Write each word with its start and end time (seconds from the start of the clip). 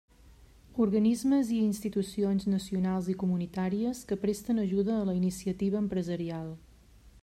Organismes 0.85 1.51
i 1.57 1.59
institucions 1.65 2.47
nacionals 2.53 3.11
i 3.15 3.17
comunitàries 3.25 4.03
que 4.11 4.21
presten 4.27 4.65
ajuda 4.67 4.97
a 5.03 5.07
la 5.11 5.17
iniciativa 5.23 5.83
empresarial. 5.87 6.49